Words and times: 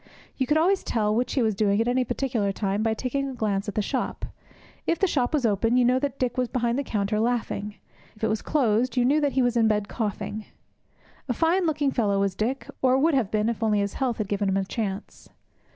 You 0.35 0.47
could 0.47 0.57
always 0.57 0.83
tell 0.83 1.13
which 1.13 1.33
he 1.35 1.43
was 1.43 1.53
doing 1.53 1.79
at 1.79 1.87
any 1.87 2.03
particular 2.03 2.51
time 2.51 2.81
by 2.81 2.95
taking 2.95 3.29
a 3.29 3.33
glance 3.35 3.69
at 3.69 3.75
the 3.75 3.83
shop. 3.83 4.25
If 4.87 4.97
the 4.97 5.05
shop 5.05 5.31
was 5.31 5.45
open, 5.45 5.77
you 5.77 5.85
knew 5.85 5.99
that 5.99 6.17
Dick 6.17 6.39
was 6.39 6.47
behind 6.47 6.79
the 6.79 6.83
counter 6.83 7.19
laughing. 7.19 7.75
If 8.15 8.23
it 8.23 8.27
was 8.27 8.41
closed, 8.41 8.97
you 8.97 9.05
knew 9.05 9.21
that 9.21 9.33
he 9.33 9.43
was 9.43 9.55
in 9.55 9.67
bed 9.67 9.87
coughing. 9.87 10.45
A 11.29 11.33
fine 11.35 11.67
looking 11.67 11.91
fellow 11.91 12.19
was 12.19 12.33
Dick, 12.33 12.67
or 12.81 12.97
would 12.97 13.13
have 13.13 13.29
been 13.29 13.47
if 13.47 13.61
only 13.61 13.77
his 13.77 13.93
health 13.93 14.17
had 14.17 14.27
given 14.27 14.49
him 14.49 14.57
a 14.57 14.65
chance. 14.65 15.29